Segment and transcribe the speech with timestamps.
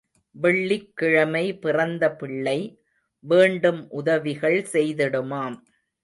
[0.35, 2.55] வெள்ளிக் கிழமை பிறந்த பிள்ளை
[3.23, 5.57] வேண்டும் உதவிகள் செய்திடுமாம்.